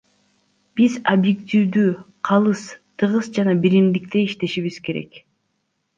[0.79, 1.91] Биз объективдүү,
[2.29, 2.65] калыс,
[3.03, 5.25] тыгыз жана биримдикте иштешибиз керек.